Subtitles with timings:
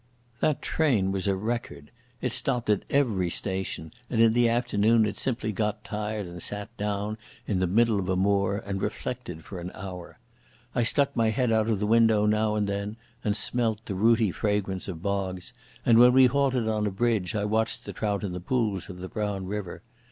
[0.39, 1.91] That train was a record.
[2.21, 6.75] It stopped at every station, and in the afternoon it simply got tired and sat
[6.75, 10.17] down in the middle of a moor and reflected for an hour.
[10.73, 14.31] I stuck my head out of the window now and then, and smelt the rooty
[14.31, 15.53] fragrance of bogs,
[15.85, 18.97] and when we halted on a bridge I watched the trout in the pools of
[18.97, 19.83] the brown river.